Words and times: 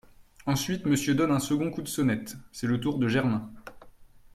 Ensuite, 0.47 0.87
Monsieur 0.87 1.13
donne 1.13 1.29
un 1.29 1.37
second 1.37 1.69
coup 1.69 1.83
de 1.83 1.87
sonnette… 1.87 2.35
c’est 2.51 2.65
le 2.65 2.79
tour 2.79 2.97
de 2.97 3.07
Germain. 3.07 3.53